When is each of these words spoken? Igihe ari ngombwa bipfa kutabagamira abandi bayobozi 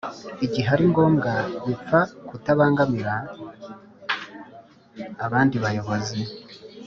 Igihe 0.45 0.67
ari 0.75 0.85
ngombwa 0.91 1.31
bipfa 1.67 1.99
kutabagamira 2.27 3.13
abandi 5.25 5.55
bayobozi 5.63 6.19